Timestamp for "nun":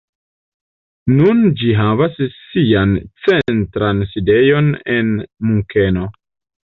1.17-1.43